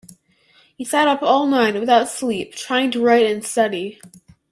He 0.77 0.83
sat 0.83 1.07
up 1.07 1.21
all 1.21 1.45
night, 1.45 1.79
without 1.79 2.09
sleep, 2.09 2.55
trying 2.55 2.89
to 2.89 3.03
write 3.03 3.27
and 3.27 3.45
study 3.45 4.01